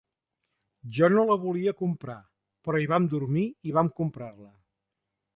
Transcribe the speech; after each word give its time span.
Jo 0.99 1.09
no 1.15 1.25
la 1.31 1.35
volia 1.41 1.73
comprar, 1.81 2.15
però 2.67 2.81
hi 2.85 2.89
vam 2.93 3.05
dormir 3.11 3.43
i 3.69 3.75
vam 3.77 3.93
comprar-la 4.01 4.49